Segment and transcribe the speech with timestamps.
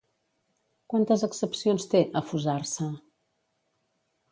[0.93, 2.91] Quantes accepcions té “afusar-se”?